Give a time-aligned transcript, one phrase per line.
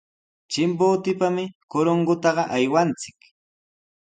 [0.51, 3.19] Chimbotepami Corongota aywanchik.